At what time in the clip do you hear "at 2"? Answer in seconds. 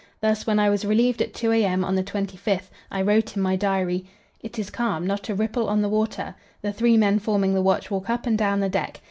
1.21-1.51